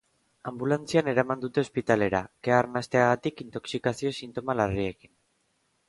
Anbulantzian 0.51 1.11
eraman 1.11 1.43
dute 1.43 1.63
ospitalera, 1.67 2.23
kea 2.47 2.57
arnasteagatik 2.63 3.47
intoxikazio 3.47 4.15
sintoma 4.23 4.61
larriekin. 4.63 5.19